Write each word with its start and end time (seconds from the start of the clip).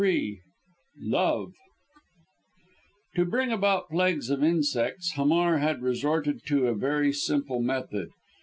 CHAPTER 0.01 0.09
XXIII 0.15 0.41
LOVE 0.99 1.53
To 3.17 3.23
bring 3.25 3.51
about 3.51 3.89
plagues 3.91 4.31
of 4.31 4.43
insects 4.43 5.11
Hamar 5.11 5.59
had 5.59 5.83
resorted 5.83 6.43
to 6.47 6.65
a 6.65 6.73
very 6.73 7.13
simple 7.13 7.61
method. 7.61 8.09